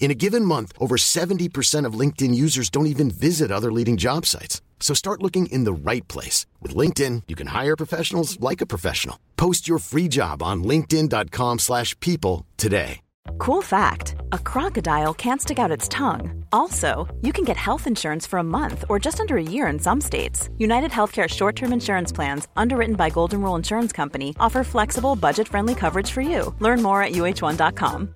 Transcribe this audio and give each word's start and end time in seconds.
In 0.00 0.10
a 0.10 0.14
given 0.14 0.46
month, 0.46 0.72
over 0.78 0.96
70% 0.96 1.84
of 1.84 1.92
LinkedIn 1.92 2.34
users 2.34 2.70
don't 2.70 2.92
even 2.94 3.10
visit 3.10 3.52
other 3.52 3.70
leading 3.70 3.98
job 3.98 4.26
sites. 4.26 4.62
So 4.80 4.94
start 4.94 5.22
looking 5.22 5.46
in 5.46 5.64
the 5.64 5.72
right 5.72 6.06
place. 6.08 6.46
With 6.60 6.74
LinkedIn, 6.74 7.24
you 7.28 7.36
can 7.36 7.48
hire 7.48 7.76
professionals 7.76 8.40
like 8.40 8.62
a 8.62 8.66
professional. 8.66 9.20
Post 9.36 9.68
your 9.68 9.78
free 9.78 10.08
job 10.08 10.42
on 10.42 10.64
linkedin.com 10.64 11.58
slash 11.58 11.94
people 12.00 12.46
today. 12.56 13.00
Cool 13.38 13.60
fact, 13.60 14.16
a 14.32 14.38
crocodile 14.38 15.12
can't 15.12 15.42
stick 15.42 15.58
out 15.58 15.70
its 15.70 15.86
tongue. 15.88 16.44
Also, 16.52 17.06
you 17.20 17.32
can 17.32 17.44
get 17.44 17.58
health 17.58 17.86
insurance 17.86 18.26
for 18.26 18.38
a 18.38 18.50
month 18.58 18.84
or 18.88 18.98
just 18.98 19.20
under 19.20 19.36
a 19.36 19.42
year 19.42 19.66
in 19.66 19.78
some 19.78 20.00
states. 20.00 20.48
United 20.56 20.90
Healthcare 20.90 21.28
short-term 21.28 21.72
insurance 21.72 22.10
plans, 22.10 22.48
underwritten 22.56 22.96
by 22.96 23.10
Golden 23.10 23.42
Rule 23.42 23.56
Insurance 23.56 23.92
Company, 23.92 24.34
offer 24.40 24.64
flexible, 24.64 25.14
budget-friendly 25.14 25.74
coverage 25.74 26.10
for 26.10 26.22
you. 26.22 26.54
Learn 26.58 26.82
more 26.82 27.02
at 27.02 27.12
uh1.com. 27.12 28.14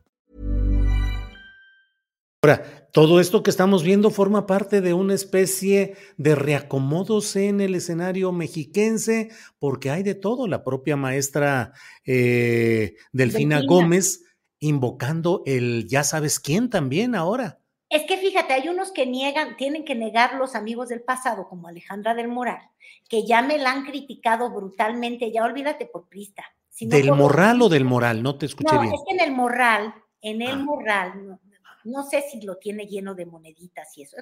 Ahora, 2.45 2.91
todo 2.93 3.21
esto 3.21 3.43
que 3.43 3.48
estamos 3.48 3.83
viendo 3.83 4.11
forma 4.11 4.47
parte 4.47 4.83
de 4.83 4.93
una 4.93 5.15
especie 5.15 5.97
de 6.19 6.34
reacomodos 6.34 7.37
en 7.37 7.62
el 7.62 7.75
escenario 7.75 8.33
mexiquense, 8.33 9.31
porque 9.59 9.89
hay 9.89 10.03
de 10.03 10.14
todo. 10.14 10.47
La 10.47 10.62
propia 10.62 10.95
maestra 10.95 11.73
eh, 12.05 12.97
Delfina, 13.12 13.56
Delfina 13.56 13.62
Gómez 13.67 14.25
invocando 14.59 15.42
el 15.47 15.89
ya 15.89 16.05
sabes 16.05 16.39
quién 16.39 16.69
también 16.69 17.14
ahora. 17.14 17.61
Es 17.89 18.03
que 18.03 18.19
fíjate, 18.19 18.53
hay 18.53 18.69
unos 18.69 18.92
que 18.92 19.06
niegan, 19.06 19.56
tienen 19.56 19.86
que 19.86 19.95
negar 19.95 20.34
los 20.34 20.55
amigos 20.55 20.91
del 20.91 21.01
pasado, 21.01 21.48
como 21.48 21.69
Alejandra 21.69 22.12
del 22.12 22.29
Moral, 22.29 22.61
que 23.08 23.27
ya 23.27 23.41
me 23.41 23.56
la 23.56 23.73
han 23.73 23.86
criticado 23.86 24.51
brutalmente, 24.51 25.33
ya 25.33 25.45
olvídate 25.45 25.86
por 25.86 26.11
Prista. 26.11 26.45
¿Del 26.79 27.11
Moral 27.11 27.62
o 27.62 27.70
del 27.70 27.86
Moral? 27.86 28.23
No 28.23 28.36
te 28.36 28.45
escuché 28.45 28.75
no, 28.75 28.83
bien. 28.83 28.92
Es 28.92 29.01
que 29.08 29.14
en 29.14 29.20
el 29.27 29.34
Moral, 29.34 29.95
en 30.20 30.42
el 30.42 30.51
ah. 30.51 30.56
Moral, 30.56 31.41
no 31.84 32.02
sé 32.02 32.22
si 32.22 32.40
lo 32.40 32.56
tiene 32.56 32.86
lleno 32.86 33.14
de 33.14 33.27
moneditas 33.27 33.96
y 33.96 34.02
eso. 34.02 34.16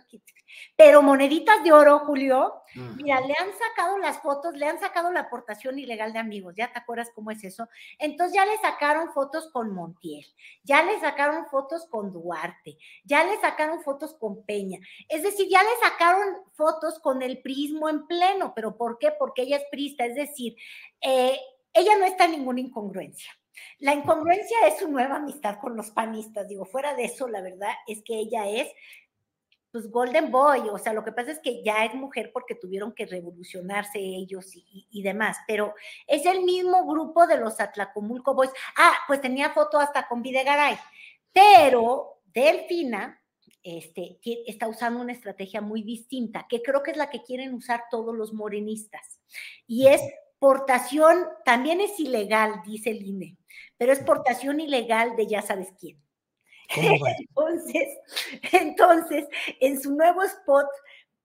Pero 0.77 1.03
moneditas 1.03 1.63
de 1.63 1.73
oro, 1.73 2.01
Julio. 2.01 2.63
Mira, 2.97 3.21
le 3.21 3.35
han 3.35 3.51
sacado 3.53 3.99
las 3.99 4.21
fotos, 4.21 4.55
le 4.55 4.67
han 4.67 4.81
sacado 4.81 5.13
la 5.13 5.21
aportación 5.21 5.79
ilegal 5.79 6.13
de 6.13 6.19
amigos. 6.19 6.55
¿Ya 6.57 6.73
te 6.73 6.79
acuerdas 6.79 7.11
cómo 7.15 7.31
es 7.31 7.45
eso? 7.45 7.69
Entonces 7.99 8.35
ya 8.35 8.45
le 8.45 8.57
sacaron 8.59 9.13
fotos 9.13 9.51
con 9.53 9.73
Montiel, 9.73 10.27
ya 10.65 10.83
le 10.83 10.99
sacaron 11.01 11.47
fotos 11.47 11.87
con 11.87 12.13
Duarte, 12.13 12.79
ya 13.05 13.25
le 13.25 13.41
sacaron 13.41 13.83
fotos 13.83 14.15
con 14.15 14.45
Peña. 14.45 14.79
Es 15.09 15.23
decir, 15.23 15.49
ya 15.51 15.63
le 15.63 15.89
sacaron 15.89 16.43
fotos 16.53 16.99
con 16.99 17.23
el 17.23 17.43
prismo 17.43 17.89
en 17.89 18.07
pleno. 18.07 18.53
¿Pero 18.55 18.77
por 18.77 18.99
qué? 18.99 19.13
Porque 19.17 19.43
ella 19.43 19.59
es 19.59 19.65
prista. 19.71 20.05
Es 20.05 20.17
decir, 20.17 20.57
eh, 21.01 21.39
ella 21.73 21.97
no 21.97 22.05
está 22.05 22.25
en 22.25 22.33
ninguna 22.33 22.61
incongruencia. 22.61 23.33
La 23.79 23.95
incongruencia 23.95 24.67
es 24.67 24.79
su 24.79 24.89
nueva 24.89 25.17
amistad 25.17 25.59
con 25.61 25.77
los 25.77 25.91
panistas. 25.91 26.49
Digo, 26.49 26.65
fuera 26.65 26.95
de 26.95 27.05
eso, 27.05 27.29
la 27.29 27.41
verdad 27.41 27.73
es 27.87 28.03
que 28.03 28.19
ella 28.19 28.49
es, 28.49 28.69
pues, 29.71 29.91
Golden 29.91 30.31
Boy. 30.31 30.69
O 30.71 30.79
sea, 30.79 30.93
lo 30.93 31.05
que 31.05 31.13
pasa 31.13 31.33
es 31.33 31.41
que 31.41 31.63
ya 31.63 31.85
es 31.85 31.95
mujer 31.95 32.31
porque 32.33 32.55
tuvieron 32.55 32.93
que 32.93 33.07
revolucionarse 33.07 33.99
ellos 33.99 34.51
y, 34.55 35.03
demás. 35.03 35.39
Pero 35.47 35.75
es 36.07 36.27
el 36.27 36.43
mismo 36.45 36.87
grupo 36.87 37.27
de 37.27 37.39
los 37.39 37.61
Atlacomulco 37.61 38.35
Boys. 38.35 38.51
Ah, 38.77 38.95
pues 39.07 39.21
tenía 39.21 39.51
foto 39.51 39.79
hasta 39.79 40.09
con 40.09 40.23
Videgaray. 40.23 40.77
Pero 41.33 42.21
Delfina 42.25 43.19
este, 43.63 44.19
está 44.47 44.67
usando 44.67 45.01
una 45.01 45.13
estrategia 45.13 45.61
muy 45.61 45.83
distinta, 45.83 46.47
que 46.49 46.63
creo 46.63 46.83
que 46.83 46.91
es 46.91 46.97
la 46.97 47.11
que 47.11 47.23
quieren 47.23 47.55
usar 47.55 47.85
todos 47.91 48.15
los 48.15 48.33
morenistas. 48.33 49.21
Y 49.67 49.87
es 49.87 50.03
portación, 50.43 51.29
también 51.45 51.81
es 51.81 52.01
ilegal, 52.01 52.63
dice 52.67 52.91
el 52.91 53.07
INE, 53.07 53.37
pero 53.79 53.93
es 53.93 54.01
portación 54.01 54.59
ilegal 54.59 55.15
de 55.15 55.29
ya 55.29 55.41
sabes 55.41 55.73
quién. 55.79 56.03
Entonces, 56.69 57.89
entonces, 58.51 59.29
en 59.61 59.81
su 59.81 59.95
nuevo 59.95 60.25
spot, 60.25 60.67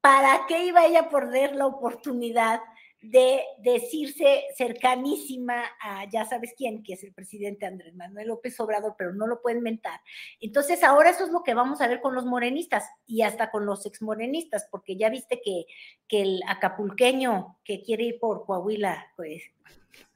¿para 0.02 0.46
qué 0.48 0.66
iba 0.66 0.86
ella 0.86 1.00
a 1.00 1.10
perder 1.10 1.56
la 1.56 1.66
oportunidad 1.66 2.62
de 3.10 3.42
decirse 3.60 4.44
cercanísima 4.56 5.64
a 5.82 6.10
ya 6.10 6.26
sabes 6.26 6.54
quién, 6.58 6.84
que 6.84 6.94
es 6.94 7.04
el 7.04 7.14
presidente 7.14 7.66
Andrés 7.66 7.96
Manuel 7.96 8.28
López 8.28 8.60
Obrador, 8.60 8.96
pero 8.98 9.14
no 9.14 9.28
lo 9.28 9.42
pueden 9.42 9.62
mentar. 9.62 10.02
Entonces, 10.42 10.84
ahora 10.84 11.12
eso 11.12 11.24
es 11.24 11.32
lo 11.32 11.44
que 11.44 11.54
vamos 11.54 11.80
a 11.80 11.88
ver 11.88 12.02
con 12.02 12.16
los 12.16 12.26
morenistas 12.26 12.86
y 13.06 13.22
hasta 13.22 13.50
con 13.50 13.66
los 13.66 13.86
exmorenistas, 13.86 14.68
porque 14.70 14.98
ya 14.98 15.10
viste 15.10 15.40
que, 15.44 15.66
que 16.08 16.22
el 16.22 16.42
acapulqueño 16.48 17.58
que 17.64 17.82
quiere 17.82 18.04
ir 18.04 18.20
por 18.20 18.46
Coahuila, 18.46 19.14
pues, 19.16 19.44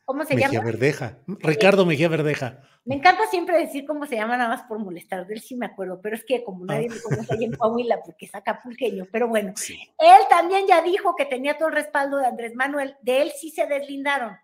¿cómo 0.05 0.25
se 0.25 0.35
Mejía 0.35 0.61
Verdeja, 0.61 1.19
Ricardo 1.27 1.85
Mejía 1.85 2.09
Verdeja. 2.09 2.63
Me 2.83 2.95
encanta 2.95 3.27
siempre 3.27 3.59
decir 3.59 3.85
cómo 3.85 4.07
se 4.07 4.15
llama, 4.15 4.37
nada 4.37 4.49
más 4.49 4.63
por 4.63 4.79
molestar, 4.79 5.27
de 5.27 5.35
él 5.35 5.41
sí 5.41 5.55
me 5.55 5.67
acuerdo, 5.67 6.01
pero 6.01 6.15
es 6.15 6.25
que 6.25 6.43
como 6.43 6.65
nadie 6.65 6.89
me 6.89 6.99
conoce 6.99 7.33
ahí 7.33 7.43
en 7.43 7.53
Coahuila 7.53 8.01
porque 8.03 8.25
es 8.25 8.33
acapulqueño, 8.33 9.07
pero 9.11 9.27
bueno, 9.27 9.53
él 9.69 10.21
también 10.29 10.65
ya 10.67 10.81
dijo 10.81 11.15
que 11.15 11.25
tenía 11.25 11.57
todo 11.57 11.67
el 11.67 11.75
respaldo 11.75 12.17
de 12.17 12.25
Andrés 12.25 12.55
Manuel, 12.55 12.95
de 13.03 13.21
él 13.21 13.31
sí 13.39 13.51
se 13.51 13.67
deslindaron, 13.67 14.35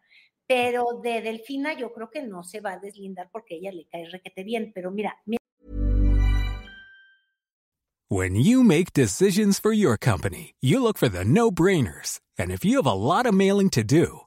pero 0.46 1.00
de 1.02 1.22
Delfina 1.22 1.74
yo 1.74 1.92
creo 1.94 2.12
que 2.12 2.22
no 2.22 2.44
se 2.44 2.62
va 2.62 2.74
a 2.74 2.80
deslindar 2.80 3.30
porque 3.32 3.56
ella 3.56 3.72
le 3.72 3.88
cae 3.88 4.08
requete 4.08 4.44
bien, 4.44 4.72
pero 4.74 4.92
mira, 4.92 5.18
mira. 5.26 5.40
When 8.10 8.36
you 8.36 8.64
make 8.64 8.94
decisions 8.94 9.60
for 9.60 9.74
your 9.74 9.98
company, 9.98 10.54
you 10.62 10.82
look 10.82 10.98
for 10.98 11.10
the 11.10 11.26
no-brainers, 11.26 12.22
and 12.38 12.52
if 12.52 12.64
you 12.64 12.78
have 12.78 12.86
a 12.86 12.94
lot 12.94 13.26
of 13.26 13.34
mailing 13.34 13.70
to 13.72 13.84
do, 13.84 14.27